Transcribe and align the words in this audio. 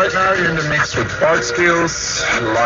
Right 0.00 0.14
now, 0.14 0.32
you're 0.32 0.48
in 0.48 0.56
the 0.56 0.66
mix 0.70 0.96
with 0.96 1.20
Bart 1.20 1.44
Skills, 1.44 2.24
live 2.40 2.56